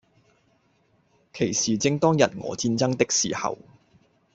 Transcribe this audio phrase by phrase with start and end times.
[1.31, 3.59] 其時正當日俄戰爭的時候，